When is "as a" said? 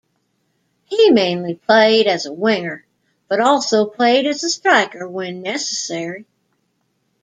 2.07-2.33, 4.25-4.49